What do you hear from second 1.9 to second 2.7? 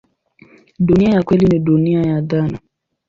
ya dhana.